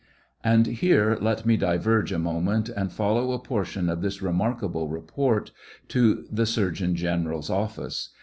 'And 0.53 0.65
here 0.65 1.15
let 1.21 1.45
me 1.45 1.57
diverge 1.57 2.11
a 2.11 2.17
moment 2.17 2.69
and 2.69 2.91
follow 2.91 3.33
a 3.33 3.37
portion 3.39 3.87
of 3.87 4.01
this 4.01 4.19
remarkable 4.19 4.87
report 4.87 5.51
to 5.89 6.25
the 6.31 6.47
surgeon 6.47 6.95
general's 6.95 7.51
office. 7.51 8.09